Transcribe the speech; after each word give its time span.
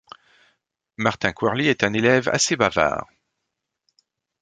Martin 0.97 1.31
Qwerly 1.31 1.67
est 1.67 1.83
un 1.83 1.93
élève 1.93 2.27
assez 2.29 2.55
bavard. 2.55 3.05